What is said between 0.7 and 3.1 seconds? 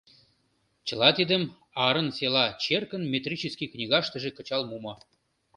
Чыла тидым Арын села черкын